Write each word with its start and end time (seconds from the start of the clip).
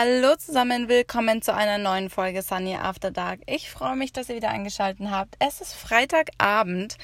Hallo 0.00 0.36
zusammen, 0.36 0.88
willkommen 0.88 1.42
zu 1.42 1.52
einer 1.52 1.76
neuen 1.76 2.08
Folge 2.08 2.42
Sunny 2.42 2.76
After 2.76 3.10
Dark. 3.10 3.40
Ich 3.46 3.68
freue 3.68 3.96
mich, 3.96 4.12
dass 4.12 4.28
ihr 4.28 4.36
wieder 4.36 4.50
eingeschaltet 4.50 5.10
habt. 5.10 5.34
Es 5.40 5.60
ist 5.60 5.74
Freitagabend 5.74 6.98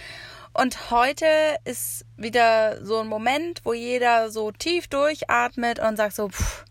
und 0.53 0.93
heute 0.93 1.27
ist 1.65 2.05
wieder 2.17 2.85
so 2.87 3.01
ein 3.01 3.09
Moment, 3.09 3.63
wo 3.65 3.73
jeder 3.73 4.31
so 4.31 4.53
tief 4.53 4.87
durchatmet 4.87 5.81
und 5.81 5.97
sagt 5.97 6.15
so, 6.15 6.29
pff, 6.29 6.65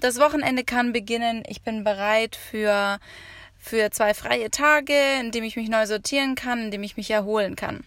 das 0.00 0.18
Wochenende 0.18 0.64
kann 0.64 0.94
beginnen. 0.94 1.42
Ich 1.46 1.60
bin 1.60 1.84
bereit 1.84 2.34
für, 2.34 2.98
für 3.58 3.90
zwei 3.90 4.14
freie 4.14 4.50
Tage, 4.50 4.94
in 5.20 5.32
dem 5.32 5.44
ich 5.44 5.56
mich 5.56 5.68
neu 5.68 5.84
sortieren 5.84 6.34
kann, 6.34 6.62
in 6.62 6.70
dem 6.70 6.82
ich 6.82 6.96
mich 6.96 7.10
erholen 7.10 7.56
kann. 7.56 7.84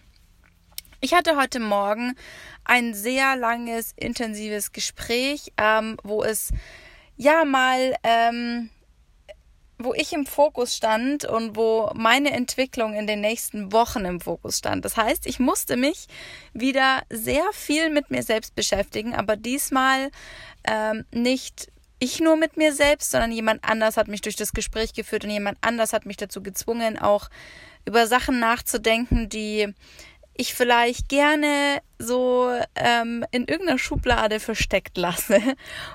Ich 1.00 1.14
hatte 1.14 1.36
heute 1.36 1.58
Morgen 1.58 2.14
ein 2.62 2.94
sehr 2.94 3.34
langes, 3.34 3.92
intensives 3.96 4.70
Gespräch, 4.70 5.52
ähm, 5.58 5.96
wo 6.04 6.22
es 6.22 6.50
ja 7.22 7.44
mal, 7.44 7.94
ähm, 8.02 8.70
wo 9.78 9.94
ich 9.94 10.12
im 10.12 10.26
Fokus 10.26 10.76
stand 10.76 11.24
und 11.24 11.56
wo 11.56 11.90
meine 11.94 12.32
Entwicklung 12.32 12.94
in 12.94 13.06
den 13.06 13.20
nächsten 13.20 13.72
Wochen 13.72 14.04
im 14.04 14.20
Fokus 14.20 14.58
stand. 14.58 14.84
Das 14.84 14.96
heißt, 14.96 15.26
ich 15.26 15.38
musste 15.38 15.76
mich 15.76 16.06
wieder 16.52 17.02
sehr 17.10 17.44
viel 17.52 17.90
mit 17.90 18.10
mir 18.10 18.22
selbst 18.22 18.54
beschäftigen, 18.54 19.14
aber 19.14 19.36
diesmal 19.36 20.10
ähm, 20.64 21.04
nicht 21.12 21.68
ich 21.98 22.20
nur 22.20 22.36
mit 22.36 22.56
mir 22.56 22.72
selbst, 22.72 23.12
sondern 23.12 23.30
jemand 23.30 23.62
anders 23.62 23.96
hat 23.96 24.08
mich 24.08 24.22
durch 24.22 24.34
das 24.34 24.52
Gespräch 24.52 24.92
geführt 24.92 25.24
und 25.24 25.30
jemand 25.30 25.58
anders 25.60 25.92
hat 25.92 26.04
mich 26.04 26.16
dazu 26.16 26.42
gezwungen, 26.42 26.98
auch 26.98 27.28
über 27.84 28.08
Sachen 28.08 28.40
nachzudenken, 28.40 29.28
die 29.28 29.72
ich 30.34 30.54
vielleicht 30.54 31.08
gerne 31.08 31.82
so 31.98 32.50
ähm, 32.74 33.24
in 33.30 33.46
irgendeiner 33.46 33.78
Schublade 33.78 34.40
versteckt 34.40 34.96
lasse. 34.96 35.40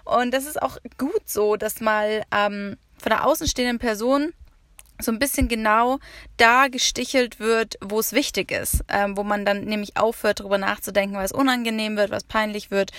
Und 0.06 0.34
das 0.34 0.46
ist 0.46 0.62
auch 0.62 0.78
gut 0.98 1.28
so, 1.28 1.56
dass 1.56 1.82
mal 1.82 2.24
ähm, 2.32 2.78
von 2.98 3.10
der 3.10 3.26
außenstehenden 3.26 3.80
Person 3.80 4.34
so 5.00 5.12
ein 5.12 5.20
bisschen 5.20 5.48
genau 5.48 6.00
da 6.38 6.68
gestichelt 6.68 7.40
wird, 7.40 7.76
wo 7.84 8.00
es 8.00 8.14
wichtig 8.14 8.52
ist, 8.52 8.84
ähm, 8.88 9.16
wo 9.16 9.24
man 9.24 9.46
dann 9.46 9.66
nämlich 9.66 9.98
aufhört, 9.98 10.40
darüber 10.40 10.58
nachzudenken, 10.58 11.18
was 11.18 11.32
unangenehm 11.32 11.98
wird, 11.98 12.10
was 12.10 12.24
peinlich 12.24 12.72
wird. 12.72 12.92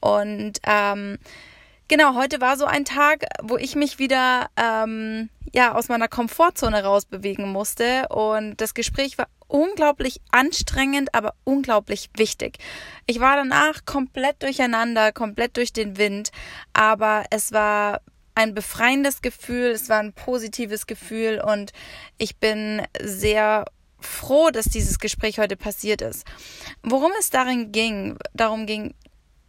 Und 0.00 0.58
ähm, 0.66 1.18
genau, 1.88 2.14
heute 2.14 2.40
war 2.40 2.56
so 2.56 2.64
ein 2.64 2.84
Tag, 2.84 3.24
wo 3.42 3.56
ich 3.56 3.74
mich 3.76 3.98
wieder 3.98 4.48
ähm, 4.56 5.28
ja 5.52 5.74
aus 5.74 5.88
meiner 5.88 6.08
Komfortzone 6.08 6.82
rausbewegen 6.82 7.50
musste 7.50 8.08
und 8.08 8.60
das 8.60 8.74
Gespräch 8.74 9.18
war 9.18 9.28
unglaublich 9.48 10.20
anstrengend, 10.30 11.14
aber 11.14 11.34
unglaublich 11.44 12.10
wichtig. 12.16 12.58
Ich 13.06 13.20
war 13.20 13.36
danach 13.36 13.84
komplett 13.84 14.42
durcheinander, 14.42 15.12
komplett 15.12 15.56
durch 15.56 15.72
den 15.72 15.98
Wind, 15.98 16.30
aber 16.72 17.24
es 17.30 17.52
war 17.52 18.00
ein 18.34 18.54
befreiendes 18.54 19.20
Gefühl, 19.20 19.72
es 19.72 19.90
war 19.90 19.98
ein 19.98 20.14
positives 20.14 20.86
Gefühl 20.86 21.40
und 21.40 21.72
ich 22.16 22.38
bin 22.38 22.82
sehr 23.00 23.66
froh, 24.00 24.50
dass 24.50 24.64
dieses 24.64 24.98
Gespräch 24.98 25.38
heute 25.38 25.56
passiert 25.56 26.00
ist. 26.00 26.26
Worum 26.82 27.12
es 27.20 27.30
darin 27.30 27.72
ging, 27.72 28.16
darum 28.32 28.66
ging, 28.66 28.94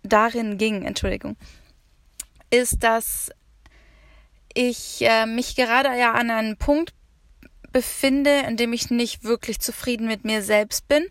darin 0.03 0.57
ging, 0.57 0.83
Entschuldigung, 0.83 1.37
ist, 2.53 2.83
dass 2.83 3.31
ich 4.53 5.01
äh, 5.01 5.25
mich 5.25 5.55
gerade 5.55 5.89
ja 5.97 6.13
an 6.13 6.29
einen 6.29 6.57
Punkt 6.57 6.93
befinde, 7.71 8.43
in 8.47 8.55
dem 8.55 8.71
ich 8.71 8.91
nicht 8.91 9.23
wirklich 9.23 9.59
zufrieden 9.59 10.07
mit 10.07 10.23
mir 10.23 10.43
selbst 10.43 10.87
bin, 10.87 11.07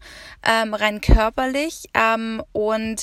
ähm, 0.46 0.74
rein 0.74 1.00
körperlich. 1.00 1.88
Ähm, 1.94 2.40
und 2.52 3.02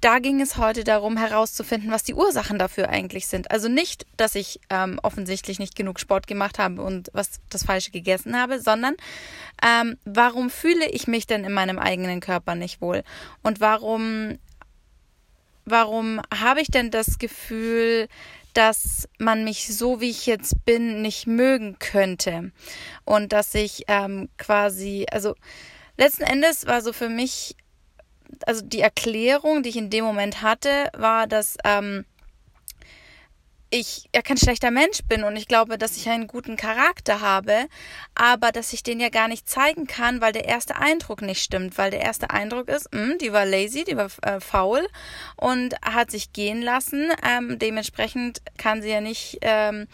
da 0.00 0.18
ging 0.18 0.40
es 0.40 0.58
heute 0.58 0.84
darum 0.84 1.16
herauszufinden, 1.16 1.90
was 1.90 2.02
die 2.02 2.14
Ursachen 2.14 2.58
dafür 2.58 2.90
eigentlich 2.90 3.28
sind. 3.28 3.50
Also 3.50 3.68
nicht, 3.68 4.06
dass 4.16 4.34
ich 4.34 4.60
ähm, 4.68 5.00
offensichtlich 5.02 5.58
nicht 5.58 5.74
genug 5.74 6.00
Sport 6.00 6.26
gemacht 6.26 6.58
habe 6.58 6.82
und 6.82 7.08
was 7.14 7.40
das 7.48 7.64
Falsche 7.64 7.92
gegessen 7.92 8.38
habe, 8.38 8.60
sondern 8.60 8.96
ähm, 9.64 9.96
warum 10.04 10.50
fühle 10.50 10.88
ich 10.90 11.06
mich 11.06 11.26
denn 11.26 11.44
in 11.44 11.52
meinem 11.52 11.78
eigenen 11.78 12.20
Körper 12.20 12.56
nicht 12.56 12.82
wohl? 12.82 13.04
Und 13.42 13.60
warum, 13.60 14.38
warum 15.66 16.20
habe 16.32 16.60
ich 16.60 16.68
denn 16.68 16.90
das 16.90 17.18
Gefühl, 17.18 18.08
dass 18.54 19.06
man 19.18 19.44
mich 19.44 19.76
so, 19.76 20.00
wie 20.00 20.08
ich 20.08 20.24
jetzt 20.24 20.64
bin, 20.64 21.02
nicht 21.02 21.26
mögen 21.26 21.78
könnte. 21.78 22.52
Und 23.04 23.32
dass 23.32 23.54
ich 23.54 23.84
ähm, 23.88 24.30
quasi, 24.38 25.04
also 25.10 25.34
letzten 25.98 26.22
Endes 26.22 26.66
war 26.66 26.80
so 26.80 26.94
für 26.94 27.10
mich, 27.10 27.54
also 28.46 28.62
die 28.64 28.80
Erklärung, 28.80 29.62
die 29.62 29.68
ich 29.68 29.76
in 29.76 29.90
dem 29.90 30.04
Moment 30.04 30.40
hatte, 30.40 30.88
war, 30.96 31.26
dass 31.26 31.58
ähm, 31.64 32.06
ich 33.70 34.08
ja 34.14 34.22
kein 34.22 34.36
schlechter 34.36 34.70
Mensch 34.70 35.02
bin 35.08 35.24
und 35.24 35.36
ich 35.36 35.48
glaube, 35.48 35.78
dass 35.78 35.96
ich 35.96 36.08
einen 36.08 36.26
guten 36.26 36.56
Charakter 36.56 37.20
habe, 37.20 37.66
aber 38.14 38.52
dass 38.52 38.72
ich 38.72 38.82
den 38.82 39.00
ja 39.00 39.08
gar 39.08 39.28
nicht 39.28 39.48
zeigen 39.48 39.86
kann, 39.86 40.20
weil 40.20 40.32
der 40.32 40.44
erste 40.44 40.76
Eindruck 40.76 41.22
nicht 41.22 41.42
stimmt, 41.42 41.76
weil 41.76 41.90
der 41.90 42.00
erste 42.00 42.30
Eindruck 42.30 42.68
ist, 42.68 42.92
mh, 42.92 43.00
hm, 43.00 43.18
die 43.18 43.32
war 43.32 43.44
lazy, 43.44 43.84
die 43.84 43.96
war 43.96 44.10
äh, 44.22 44.40
faul 44.40 44.86
und 45.36 45.74
hat 45.82 46.10
sich 46.10 46.32
gehen 46.32 46.62
lassen. 46.62 47.10
Ähm, 47.28 47.58
dementsprechend 47.58 48.40
kann 48.56 48.82
sie 48.82 48.90
ja 48.90 49.00
nicht 49.00 49.38
ähm, 49.42 49.88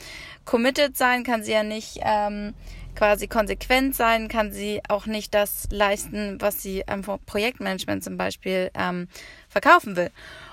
committed 0.45 0.97
sein, 0.97 1.25
kann 1.25 1.43
sie 1.43 1.53
ja 1.53 1.63
nicht 1.63 2.01
ähm, 2.03 2.55
quasi 2.95 3.27
konsequent 3.27 3.95
sein, 3.95 4.29
kann 4.29 4.53
sie 4.53 4.81
auch 4.89 5.07
nicht 5.07 5.35
das 5.35 5.69
leisten, 5.71 6.41
was 6.41 6.63
sie 6.63 6.87
am 6.87 7.03
Projektmanagement 7.03 8.05
zum 8.05 8.17
Beispiel 8.17 8.71
ähm, 8.75 9.09
verkaufen 9.49 9.97
will. 9.97 10.11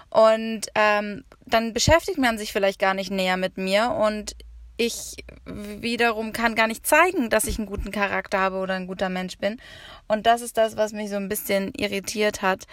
Und 0.10 0.62
ähm, 0.76 1.24
dann 1.46 1.74
beschäftigt 1.74 2.18
man 2.18 2.38
sich 2.38 2.52
vielleicht 2.52 2.80
gar 2.80 2.94
nicht 2.94 3.12
näher 3.12 3.38
mit 3.38 3.58
mir 3.58 3.92
und 3.92 4.36
ich 4.80 5.18
wiederum 5.46 6.32
kann 6.32 6.56
gar 6.56 6.68
nicht 6.68 6.88
zeigen, 6.88 7.30
dass 7.30 7.44
ich 7.44 7.58
einen 7.58 7.68
guten 7.68 7.92
Charakter 7.92 8.40
habe 8.40 8.58
oder 8.58 8.76
ein 8.76 8.88
guter 8.88 9.10
Mensch 9.10 9.38
bin. 9.38 9.62
Und 10.08 10.26
das 10.26 10.42
ist 10.42 10.58
das, 10.58 10.78
was 10.78 10.94
mich 10.94 11.10
so 11.10 11.18
ein 11.18 11.28
bisschen 11.28 11.74
irritiert 11.76 12.42
hat. 12.42 12.66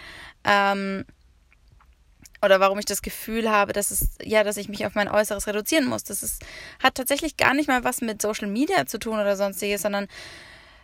Ähm, 0.45 1.05
oder 2.41 2.59
warum 2.59 2.79
ich 2.79 2.85
das 2.85 3.01
Gefühl 3.01 3.49
habe, 3.49 3.73
dass 3.73 3.91
es, 3.91 4.17
ja, 4.23 4.43
dass 4.43 4.57
ich 4.57 4.69
mich 4.69 4.85
auf 4.85 4.95
mein 4.95 5.09
Äußeres 5.09 5.47
reduzieren 5.47 5.85
muss. 5.85 6.03
Das 6.05 6.23
ist, 6.23 6.43
hat 6.81 6.95
tatsächlich 6.95 7.35
gar 7.35 7.53
nicht 7.53 7.67
mal 7.67 7.83
was 7.83 8.01
mit 8.01 8.21
Social 8.21 8.47
Media 8.47 8.85
zu 8.85 8.99
tun 8.99 9.19
oder 9.19 9.35
sonstiges, 9.35 9.81
sondern 9.81 10.07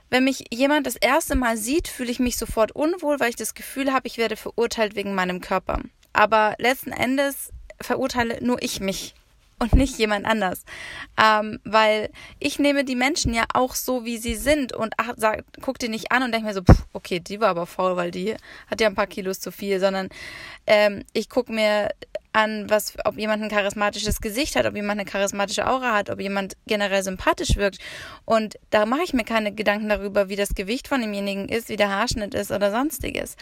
wenn 0.09 0.25
mich 0.25 0.45
jemand 0.51 0.85
das 0.87 0.95
erste 0.95 1.35
Mal 1.35 1.57
sieht, 1.57 1.87
fühle 1.87 2.11
ich 2.11 2.19
mich 2.19 2.37
sofort 2.37 2.73
unwohl, 2.73 3.19
weil 3.19 3.29
ich 3.29 3.35
das 3.35 3.53
Gefühl 3.53 3.93
habe, 3.93 4.07
ich 4.07 4.17
werde 4.17 4.35
verurteilt 4.35 4.95
wegen 4.95 5.15
meinem 5.15 5.41
Körper. 5.41 5.79
Aber 6.13 6.55
letzten 6.59 6.91
Endes 6.91 7.51
verurteile 7.81 8.43
nur 8.43 8.61
ich 8.61 8.79
mich 8.79 9.13
und 9.59 9.73
nicht 9.73 9.97
jemand 9.97 10.25
anders. 10.25 10.63
Ähm, 11.21 11.59
weil 11.63 12.09
ich 12.39 12.59
nehme 12.59 12.83
die 12.83 12.95
Menschen 12.95 13.33
ja 13.33 13.45
auch 13.53 13.75
so, 13.75 14.05
wie 14.05 14.17
sie 14.17 14.35
sind 14.35 14.73
und 14.73 14.93
ach, 14.97 15.13
sag, 15.17 15.43
guck 15.61 15.79
die 15.79 15.89
nicht 15.89 16.11
an 16.11 16.23
und 16.23 16.31
denke 16.31 16.47
mir 16.47 16.53
so, 16.53 16.61
pff, 16.61 16.85
okay, 16.93 17.19
die 17.19 17.39
war 17.39 17.49
aber 17.49 17.65
faul, 17.65 17.95
weil 17.95 18.11
die 18.11 18.35
hat 18.67 18.81
ja 18.81 18.87
ein 18.87 18.95
paar 18.95 19.07
Kilos 19.07 19.39
zu 19.39 19.51
viel, 19.51 19.79
sondern 19.79 20.09
ähm, 20.67 21.03
ich 21.13 21.29
gucke 21.29 21.51
mir 21.51 21.89
an, 22.33 22.69
was, 22.69 22.93
ob 23.05 23.17
jemand 23.17 23.43
ein 23.43 23.49
charismatisches 23.49 24.19
Gesicht 24.19 24.55
hat, 24.55 24.65
ob 24.65 24.75
jemand 24.75 24.99
eine 24.99 25.09
charismatische 25.09 25.67
Aura 25.67 25.93
hat, 25.93 26.09
ob 26.09 26.19
jemand 26.19 26.57
generell 26.67 27.03
sympathisch 27.03 27.55
wirkt. 27.55 27.77
Und 28.25 28.57
da 28.71 28.85
mache 28.85 29.03
ich 29.03 29.13
mir 29.13 29.23
keine 29.23 29.53
Gedanken 29.53 29.89
darüber, 29.89 30.29
wie 30.29 30.35
das 30.35 30.55
Gewicht 30.55 30.87
von 30.87 31.01
demjenigen 31.01 31.47
ist, 31.47 31.69
wie 31.69 31.75
der 31.75 31.89
Haarschnitt 31.89 32.33
ist 32.33 32.51
oder 32.51 32.71
sonstiges. 32.71 33.35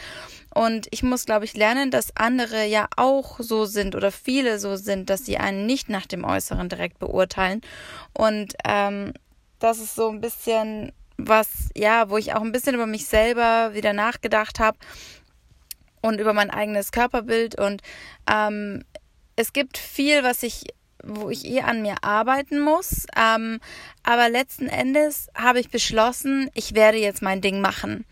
Und 0.53 0.87
ich 0.91 1.03
muss, 1.03 1.25
glaube 1.25 1.45
ich, 1.45 1.55
lernen, 1.55 1.89
dass 1.91 2.15
andere 2.15 2.65
ja 2.65 2.87
auch 2.97 3.39
so 3.39 3.65
sind 3.65 3.95
oder 3.95 4.11
viele 4.11 4.59
so 4.59 4.75
sind, 4.75 5.09
dass 5.09 5.25
sie 5.25 5.37
einen 5.37 5.65
nicht 5.65 5.89
nach 5.89 6.05
dem 6.05 6.25
Äußeren 6.25 6.67
direkt 6.67 6.99
beurteilen. 6.99 7.61
Und 8.13 8.55
ähm, 8.65 9.13
das 9.59 9.79
ist 9.79 9.95
so 9.95 10.09
ein 10.09 10.21
bisschen 10.21 10.91
was, 11.17 11.69
ja, 11.75 12.09
wo 12.09 12.17
ich 12.17 12.33
auch 12.33 12.41
ein 12.41 12.51
bisschen 12.51 12.75
über 12.75 12.87
mich 12.87 13.05
selber 13.05 13.73
wieder 13.73 13.93
nachgedacht 13.93 14.59
habe 14.59 14.77
und 16.01 16.19
über 16.19 16.33
mein 16.33 16.49
eigenes 16.49 16.91
Körperbild. 16.91 17.59
Und 17.59 17.81
ähm, 18.29 18.83
es 19.35 19.53
gibt 19.53 19.77
viel, 19.77 20.23
was 20.23 20.43
ich, 20.43 20.65
wo 21.03 21.29
ich 21.29 21.45
eh 21.45 21.61
an 21.61 21.81
mir 21.81 22.03
arbeiten 22.03 22.59
muss. 22.59 23.05
Ähm, 23.15 23.59
aber 24.03 24.29
letzten 24.29 24.67
Endes 24.67 25.29
habe 25.35 25.59
ich 25.59 25.69
beschlossen, 25.69 26.49
ich 26.53 26.73
werde 26.73 26.97
jetzt 26.97 27.21
mein 27.21 27.41
Ding 27.41 27.61
machen. 27.61 28.05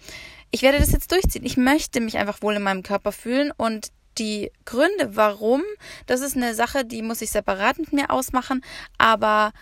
Ich 0.52 0.62
werde 0.62 0.80
das 0.80 0.92
jetzt 0.92 1.12
durchziehen. 1.12 1.46
Ich 1.46 1.58
möchte 1.58 2.02
mich 2.02 2.18
einfach 2.18 2.42
wohl 2.42 2.56
in 2.56 2.64
meinem 2.64 2.84
Körper 2.84 3.12
fühlen 3.12 3.52
und 3.56 3.92
die 4.18 4.52
Gründe, 4.66 5.16
warum, 5.16 5.62
das 6.06 6.22
ist 6.22 6.36
eine 6.36 6.54
Sache, 6.54 6.84
die 6.84 7.02
muss 7.02 7.22
ich 7.22 7.32
separat 7.32 7.80
mit 7.80 7.94
mir 7.94 8.10
ausmachen, 8.10 8.62
aber 8.98 9.54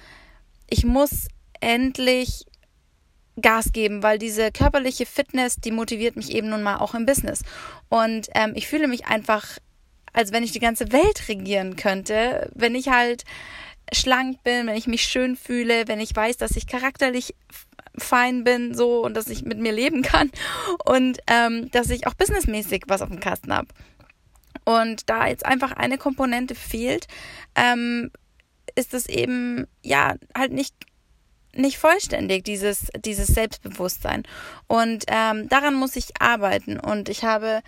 ich 0.67 0.83
muss 0.83 1.27
endlich 1.59 2.45
Gas 3.41 3.71
geben, 3.71 4.03
weil 4.03 4.17
diese 4.17 4.51
körperliche 4.51 5.05
Fitness, 5.05 5.57
die 5.57 5.71
motiviert 5.71 6.15
mich 6.15 6.31
eben 6.31 6.49
nun 6.49 6.63
mal 6.63 6.77
auch 6.77 6.93
im 6.93 7.05
Business. 7.05 7.43
Und 7.89 8.29
ähm, 8.35 8.53
ich 8.55 8.67
fühle 8.67 8.87
mich 8.87 9.05
einfach, 9.05 9.45
als 10.13 10.31
wenn 10.31 10.43
ich 10.43 10.51
die 10.51 10.59
ganze 10.59 10.91
Welt 10.91 11.27
regieren 11.29 11.75
könnte, 11.75 12.51
wenn 12.55 12.75
ich 12.75 12.89
halt 12.89 13.23
schlank 13.93 14.43
bin, 14.43 14.67
wenn 14.67 14.75
ich 14.75 14.87
mich 14.87 15.03
schön 15.03 15.35
fühle, 15.35 15.87
wenn 15.87 15.99
ich 15.99 16.15
weiß, 16.15 16.37
dass 16.37 16.55
ich 16.55 16.67
charakterlich 16.67 17.35
fein 17.97 18.43
bin, 18.43 18.75
so 18.75 19.03
und 19.03 19.15
dass 19.15 19.27
ich 19.27 19.43
mit 19.43 19.59
mir 19.59 19.71
leben 19.71 20.01
kann 20.01 20.31
und 20.85 21.19
ähm, 21.27 21.71
dass 21.71 21.89
ich 21.89 22.07
auch 22.07 22.13
businessmäßig 22.13 22.83
was 22.87 23.01
auf 23.01 23.09
dem 23.09 23.19
Kasten 23.19 23.53
habe. 23.53 23.67
Und 24.65 25.09
da 25.09 25.27
jetzt 25.27 25.45
einfach 25.45 25.71
eine 25.71 25.97
Komponente 25.97 26.53
fehlt, 26.53 27.07
ähm, 27.55 28.11
ist 28.75 28.93
es 28.93 29.07
eben, 29.07 29.65
ja, 29.81 30.15
halt 30.35 30.51
nicht 30.51 30.75
nicht 31.57 31.77
vollständig, 31.77 32.43
dieses, 32.43 32.87
dieses 33.03 33.27
Selbstbewusstsein. 33.27 34.23
Und 34.67 35.05
ähm, 35.07 35.49
daran 35.49 35.75
muss 35.75 35.95
ich 35.95 36.19
arbeiten. 36.19 36.79
Und 36.79 37.09
ich 37.09 37.23
habe 37.23 37.61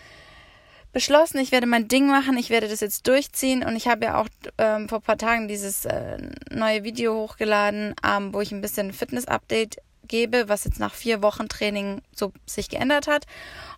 beschlossen, 0.91 1.39
ich 1.39 1.51
werde 1.51 1.68
mein 1.68 1.88
Ding 1.88 2.07
machen, 2.07 2.38
ich 2.38 2.50
werde 2.50 2.68
das 2.68 2.80
jetzt 2.80 3.07
durchziehen. 3.07 3.63
Und 3.63 3.75
ich 3.75 3.88
habe 3.88 4.06
ja 4.06 4.21
auch 4.21 4.27
ähm, 4.57 4.89
vor 4.89 5.00
ein 5.00 5.03
paar 5.03 5.18
Tagen 5.18 5.47
dieses 5.47 5.86
äh, 5.86 6.18
neue 6.51 6.83
Video 6.83 7.13
hochgeladen, 7.15 7.95
ähm, 8.06 8.33
wo 8.33 8.41
ich 8.41 8.51
ein 8.51 8.62
bisschen 8.62 8.94
Fitness-Update 8.94 9.77
gebe, 10.07 10.50
was 10.50 10.65
jetzt 10.65 10.80
nach 10.80 10.94
vier 10.94 11.21
Wochen 11.21 11.47
Training 11.47 12.01
so 12.13 12.33
sich 12.45 12.69
geändert 12.69 13.07
hat. 13.07 13.25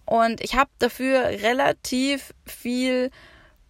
Und 0.05 0.41
ich 0.41 0.55
habe 0.55 0.69
dafür 0.79 1.25
relativ 1.25 2.33
viel 2.45 3.11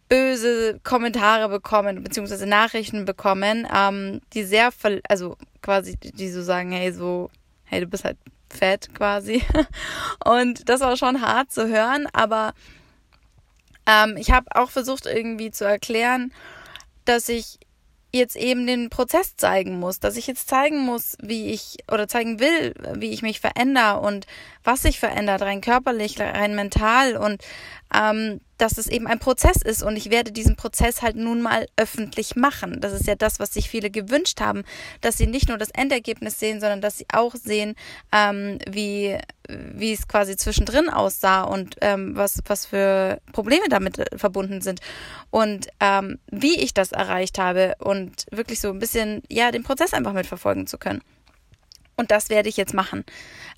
böse 0.07 0.79
Kommentare 0.83 1.47
bekommen, 1.47 2.03
beziehungsweise 2.03 2.45
Nachrichten 2.45 3.05
bekommen, 3.05 3.67
ähm, 3.73 4.21
die 4.33 4.43
sehr, 4.43 4.69
also 5.07 5.37
quasi, 5.61 5.97
die 5.97 6.29
so 6.29 6.41
sagen, 6.41 6.71
hey, 6.71 6.91
so, 6.91 7.29
hey, 7.63 7.81
du 7.81 7.87
bist 7.87 8.03
halt 8.03 8.17
fett 8.49 8.93
quasi. 8.93 9.43
Und 10.25 10.69
das 10.69 10.81
war 10.81 10.97
schon 10.97 11.21
hart 11.21 11.51
zu 11.51 11.67
hören, 11.67 12.07
aber 12.13 12.53
ähm, 13.85 14.17
ich 14.17 14.31
habe 14.31 14.47
auch 14.55 14.69
versucht 14.69 15.05
irgendwie 15.05 15.51
zu 15.51 15.65
erklären, 15.65 16.33
dass 17.05 17.29
ich 17.29 17.59
jetzt 18.13 18.35
eben 18.35 18.67
den 18.67 18.89
Prozess 18.89 19.35
zeigen 19.37 19.79
muss, 19.79 19.99
dass 19.99 20.17
ich 20.17 20.27
jetzt 20.27 20.49
zeigen 20.49 20.79
muss, 20.79 21.15
wie 21.21 21.51
ich 21.51 21.77
oder 21.89 22.07
zeigen 22.07 22.39
will, 22.39 22.73
wie 22.95 23.11
ich 23.11 23.21
mich 23.21 23.39
verändere 23.39 23.99
und 24.01 24.25
was 24.63 24.81
sich 24.83 24.99
verändert, 24.99 25.41
rein 25.41 25.61
körperlich, 25.61 26.19
rein 26.19 26.55
mental 26.55 27.17
und 27.17 27.43
ähm, 27.93 28.41
dass 28.57 28.77
es 28.77 28.87
eben 28.87 29.07
ein 29.07 29.19
Prozess 29.19 29.57
ist 29.57 29.83
und 29.83 29.97
ich 29.97 30.11
werde 30.11 30.31
diesen 30.31 30.55
Prozess 30.55 31.01
halt 31.01 31.15
nun 31.15 31.41
mal 31.41 31.65
öffentlich 31.77 32.35
machen. 32.35 32.79
Das 32.79 32.93
ist 32.93 33.07
ja 33.07 33.15
das, 33.15 33.39
was 33.39 33.53
sich 33.53 33.69
viele 33.69 33.89
gewünscht 33.89 34.39
haben, 34.39 34.63
dass 35.01 35.17
sie 35.17 35.27
nicht 35.27 35.49
nur 35.49 35.57
das 35.57 35.71
Endergebnis 35.71 36.39
sehen, 36.39 36.59
sondern 36.59 36.79
dass 36.79 36.99
sie 36.99 37.07
auch 37.11 37.35
sehen, 37.35 37.75
ähm, 38.11 38.59
wie, 38.69 39.17
wie 39.47 39.93
es 39.93 40.07
quasi 40.07 40.37
zwischendrin 40.37 40.89
aussah 40.89 41.41
und 41.41 41.75
ähm, 41.81 42.15
was, 42.15 42.39
was 42.45 42.67
für 42.67 43.19
Probleme 43.33 43.67
damit 43.67 43.97
äh, 43.97 44.17
verbunden 44.17 44.61
sind 44.61 44.79
und 45.31 45.67
ähm, 45.79 46.19
wie 46.31 46.59
ich 46.59 46.73
das 46.73 46.91
erreicht 46.91 47.39
habe 47.39 47.75
und 47.79 48.25
wirklich 48.31 48.59
so 48.59 48.69
ein 48.69 48.79
bisschen, 48.79 49.23
ja, 49.27 49.51
den 49.51 49.63
Prozess 49.63 49.93
einfach 49.93 50.13
mitverfolgen 50.13 50.67
zu 50.67 50.77
können. 50.77 51.01
Und 52.01 52.09
das 52.09 52.31
werde 52.31 52.49
ich 52.49 52.57
jetzt 52.57 52.73
machen. 52.73 53.05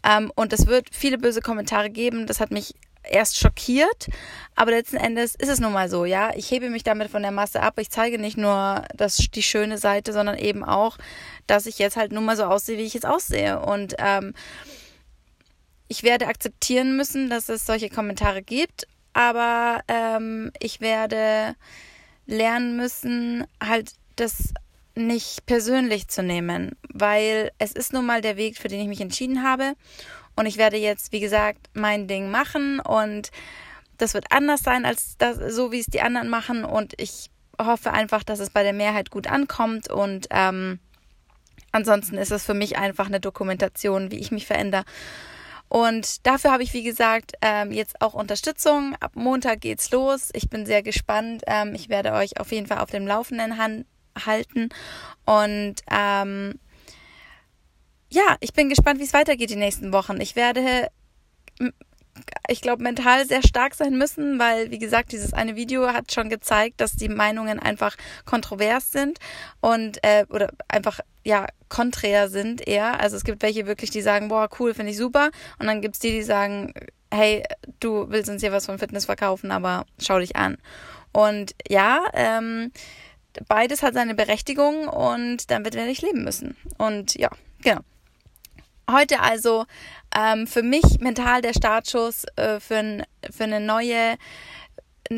Ähm, 0.04 0.30
und 0.36 0.52
es 0.52 0.68
wird 0.68 0.90
viele 0.92 1.18
böse 1.18 1.40
Kommentare 1.40 1.90
geben. 1.90 2.28
Das 2.28 2.42
hat 2.42 2.52
mich 2.52 2.76
erst 3.10 3.40
schockiert, 3.40 4.08
aber 4.56 4.72
letzten 4.72 4.98
Endes 4.98 5.36
ist 5.36 5.50
es 5.50 5.60
nun 5.62 5.72
mal 5.72 5.90
so, 5.90 6.04
ja. 6.04 6.32
Ich 6.36 6.52
hebe 6.52 6.70
mich 6.70 6.84
damit 6.84 7.10
von 7.10 7.22
der 7.22 7.32
Masse 7.32 7.62
ab. 7.62 7.76
Ich 7.80 7.90
zeige 7.90 8.20
nicht 8.20 8.38
nur 8.38 8.84
das, 8.96 9.16
die 9.18 9.44
schöne 9.44 9.78
Seite, 9.78 10.12
sondern 10.12 10.38
eben 10.38 10.64
auch, 10.66 10.98
dass 11.48 11.66
ich 11.66 11.80
jetzt 11.80 11.96
halt 11.96 12.12
nun 12.12 12.26
mal 12.26 12.36
so 12.36 12.44
aussehe, 12.44 12.78
wie 12.78 12.84
ich 12.84 12.94
jetzt 12.94 13.06
aussehe. 13.06 13.62
Und 13.62 13.96
ähm, 13.98 14.34
ich 15.88 16.04
werde 16.04 16.28
akzeptieren 16.28 16.98
müssen, 16.98 17.30
dass 17.30 17.48
es 17.48 17.66
solche 17.66 17.90
Kommentare 17.90 18.42
gibt, 18.42 18.88
aber 19.14 19.82
ähm, 19.88 20.52
ich 20.60 20.82
werde 20.82 21.56
lernen 22.26 22.76
müssen, 22.76 23.48
halt 23.62 23.94
das 24.18 24.54
nicht 24.96 25.46
persönlich 25.46 26.08
zu 26.08 26.24
nehmen, 26.24 26.76
weil 26.90 27.52
es 27.58 27.72
ist 27.72 27.94
nun 27.94 28.06
mal 28.06 28.22
der 28.22 28.38
Weg, 28.38 28.58
für 28.58 28.68
den 28.68 28.82
ich 28.82 28.88
mich 28.88 29.02
entschieden 29.02 29.44
habe. 29.44 29.74
Und 30.36 30.46
ich 30.46 30.58
werde 30.58 30.78
jetzt, 30.78 31.12
wie 31.12 31.20
gesagt, 31.20 31.70
mein 31.74 32.08
Ding 32.08 32.32
machen 32.32 32.80
und 32.80 33.32
das 33.98 34.14
wird 34.14 34.26
anders 34.32 34.62
sein 34.62 34.86
als 34.86 35.18
das, 35.18 35.38
so 35.54 35.72
wie 35.72 35.80
es 35.80 35.86
die 35.86 36.02
anderen 36.02 36.30
machen. 36.30 36.66
Und 36.66 36.94
ich 37.00 37.30
hoffe 37.62 37.92
einfach, 37.92 38.24
dass 38.24 38.40
es 38.40 38.50
bei 38.50 38.64
der 38.64 38.74
Mehrheit 38.74 39.12
gut 39.12 39.28
ankommt. 39.28 39.90
Und 39.90 40.28
ähm, 40.32 40.80
ansonsten 41.72 42.18
ist 42.18 42.32
es 42.32 42.44
für 42.44 42.54
mich 42.54 42.78
einfach 42.78 43.08
eine 43.08 43.20
Dokumentation, 43.20 44.12
wie 44.12 44.20
ich 44.20 44.32
mich 44.32 44.48
verändere. 44.48 44.84
Und 45.70 46.28
dafür 46.28 46.52
habe 46.52 46.64
ich, 46.64 46.74
wie 46.74 46.84
gesagt, 46.84 47.34
ähm, 47.42 47.72
jetzt 47.72 48.02
auch 48.02 48.14
Unterstützung. 48.14 48.96
Ab 49.00 49.14
Montag 49.16 49.62
geht's 49.62 49.92
los. 49.92 50.30
Ich 50.34 50.50
bin 50.50 50.66
sehr 50.66 50.84
gespannt. 50.84 51.44
Ähm, 51.48 51.74
ich 51.74 51.90
werde 51.90 52.14
euch 52.14 52.40
auf 52.40 52.52
jeden 52.52 52.68
Fall 52.68 52.80
auf 52.80 52.92
dem 52.92 53.08
Laufenden 53.08 53.58
halten. 54.26 54.70
Und 55.26 55.76
ähm, 55.90 56.60
ja, 58.10 58.38
ich 58.42 58.54
bin 58.54 58.70
gespannt, 58.70 59.00
wie 59.00 59.06
es 59.06 59.14
weitergeht 59.14 59.50
die 59.50 59.56
nächsten 59.56 59.92
Wochen. 59.92 60.22
Ich 60.22 60.36
werde, 60.36 60.90
ich 62.48 62.62
glaube, 62.62 62.84
mental 62.84 63.26
sehr 63.26 63.42
stark 63.42 63.74
sein 63.74 63.98
müssen, 63.98 64.38
weil, 64.38 64.70
wie 64.72 64.78
gesagt, 64.78 65.12
dieses 65.12 65.34
eine 65.34 65.56
Video 65.56 65.88
hat 65.88 66.12
schon 66.12 66.30
gezeigt, 66.30 66.80
dass 66.80 66.94
die 66.94 67.10
Meinungen 67.10 67.60
einfach 67.60 67.96
kontrovers 68.26 68.92
sind 68.92 69.18
und 69.62 70.04
äh, 70.04 70.26
oder 70.30 70.50
einfach 70.68 71.00
ja 71.24 71.48
konträr 71.70 72.30
sind 72.30 72.68
eher. 72.68 73.00
Also 73.00 73.18
es 73.18 73.24
gibt 73.24 73.42
welche 73.42 73.66
wirklich, 73.66 73.90
die 73.90 74.02
sagen, 74.02 74.28
boah, 74.28 74.48
cool, 74.60 74.74
finde 74.74 74.92
ich 74.92 74.98
super. 74.98 75.32
Und 75.58 75.66
dann 75.68 75.82
gibt's 75.82 76.00
die, 76.00 76.12
die 76.12 76.24
sagen, 76.24 76.74
hey, 77.12 77.44
du 77.80 78.10
willst 78.10 78.30
uns 78.30 78.42
hier 78.42 78.52
was 78.52 78.66
von 78.66 78.78
Fitness 78.78 79.06
verkaufen, 79.06 79.52
aber 79.52 79.86
schau 80.00 80.20
dich 80.20 80.36
an. 80.36 80.58
Und 81.14 81.56
ja, 81.68 82.02
ähm, 82.14 82.72
beides 83.48 83.84
hat 83.84 83.94
seine 83.94 84.16
Berechtigung 84.16 84.88
und 84.88 85.50
damit 85.50 85.76
werde 85.76 85.92
ich 85.92 86.02
leben 86.02 86.24
müssen. 86.24 86.56
Und 86.78 87.16
ja, 87.16 87.30
genau. 87.62 87.82
Heute 88.90 89.22
also 89.22 89.66
ähm, 90.16 90.46
für 90.46 90.62
mich 90.64 91.00
mental 91.00 91.42
der 91.42 91.54
Startschuss 91.54 92.26
äh, 92.36 92.60
für, 92.60 92.78
ein, 92.78 93.04
für 93.32 93.46
eine 93.46 93.60
neue 93.60 94.18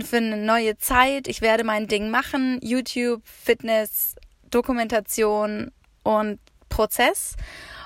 für 0.03 0.17
eine 0.17 0.37
neue 0.37 0.77
Zeit. 0.77 1.27
Ich 1.27 1.41
werde 1.41 1.63
mein 1.63 1.87
Ding 1.87 2.09
machen. 2.09 2.59
YouTube, 2.61 3.21
Fitness, 3.25 4.15
Dokumentation 4.49 5.71
und 6.03 6.39
Prozess. 6.69 7.35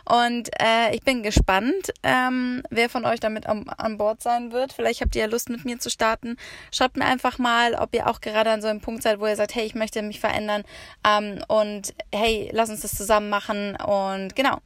Und 0.05 0.49
äh, 0.59 0.95
ich 0.95 1.03
bin 1.03 1.21
gespannt, 1.21 1.91
ähm, 2.01 2.63
wer 2.71 2.89
von 2.89 3.05
euch 3.05 3.19
damit 3.19 3.45
am, 3.45 3.69
an 3.77 3.97
Bord 3.97 4.23
sein 4.23 4.51
wird. 4.51 4.73
Vielleicht 4.73 5.01
habt 5.01 5.15
ihr 5.15 5.21
ja 5.21 5.27
Lust, 5.27 5.49
mit 5.49 5.65
mir 5.65 5.77
zu 5.77 5.91
starten. 5.91 6.35
Schreibt 6.71 6.97
mir 6.97 7.05
einfach 7.05 7.37
mal, 7.37 7.75
ob 7.75 7.93
ihr 7.93 8.07
auch 8.07 8.19
gerade 8.19 8.49
an 8.49 8.61
so 8.61 8.67
einem 8.67 8.81
Punkt 8.81 9.03
seid, 9.03 9.19
wo 9.19 9.27
ihr 9.27 9.35
sagt, 9.35 9.53
hey, 9.53 9.65
ich 9.65 9.75
möchte 9.75 10.01
mich 10.01 10.19
verändern. 10.19 10.63
Ähm, 11.05 11.43
und 11.47 11.93
hey, 12.11 12.49
lass 12.53 12.69
uns 12.69 12.81
das 12.81 12.95
zusammen 12.95 13.29
machen. 13.29 13.75
Und 13.75 14.35
genau. 14.35 14.57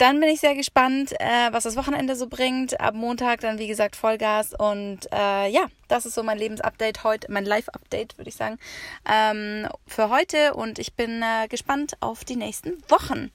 Dann 0.00 0.18
bin 0.18 0.30
ich 0.30 0.40
sehr 0.40 0.54
gespannt, 0.54 1.12
äh, 1.20 1.52
was 1.52 1.64
das 1.64 1.76
Wochenende 1.76 2.16
so 2.16 2.26
bringt. 2.26 2.80
Ab 2.80 2.94
Montag 2.94 3.40
dann, 3.40 3.58
wie 3.58 3.66
gesagt, 3.66 3.96
Vollgas. 3.96 4.54
Und 4.54 5.00
äh, 5.12 5.50
ja, 5.50 5.66
das 5.88 6.06
ist 6.06 6.14
so 6.14 6.22
mein 6.22 6.38
Lebensupdate 6.38 7.04
heute, 7.04 7.30
mein 7.30 7.44
Live-Update, 7.44 8.16
würde 8.16 8.30
ich 8.30 8.34
sagen, 8.34 8.56
ähm, 9.06 9.68
für 9.86 10.08
heute. 10.08 10.54
Und 10.54 10.78
ich 10.78 10.94
bin 10.94 11.20
äh, 11.20 11.48
gespannt 11.48 11.98
auf 12.00 12.24
die 12.24 12.36
nächsten 12.36 12.82
Wochen. 12.88 13.30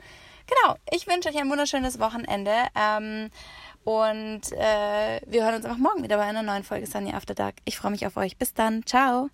Genau, 0.47 0.75
ich 0.89 1.05
wünsche 1.05 1.29
euch 1.29 1.37
ein 1.37 1.51
wunderschönes 1.51 1.99
Wochenende. 1.99 2.55
Ähm, 2.75 3.29
und 3.83 4.51
äh, 4.53 5.21
wir 5.27 5.45
hören 5.45 5.53
uns 5.53 5.65
einfach 5.65 5.77
morgen 5.77 6.01
wieder 6.01 6.17
bei 6.17 6.23
einer 6.23 6.41
neuen 6.41 6.63
Folge 6.63 6.87
Sunny 6.87 7.13
After 7.13 7.35
Dark. 7.35 7.57
Ich 7.65 7.77
freue 7.77 7.91
mich 7.91 8.07
auf 8.07 8.17
euch. 8.17 8.37
Bis 8.37 8.55
dann. 8.55 8.83
Ciao. 8.87 9.29